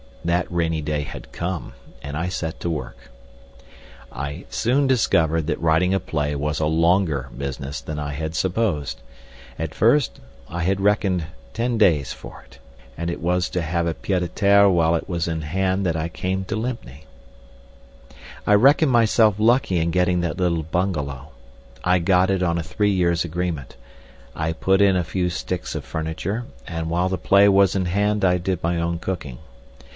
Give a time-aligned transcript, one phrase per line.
[0.25, 3.11] That rainy day had come, and I set to work.
[4.11, 8.99] I soon discovered that writing a play was a longer business than I had supposed;
[9.59, 12.57] at first I had reckoned ten days for it,
[12.97, 15.95] and it was to have a pied à terre while it was in hand that
[15.95, 17.01] I came to Lympne.
[18.47, 21.29] I reckoned myself lucky in getting that little bungalow.
[21.83, 23.75] I got it on a three years' agreement.
[24.35, 28.25] I put in a few sticks of furniture, and while the play was in hand
[28.25, 29.39] I did my own cooking.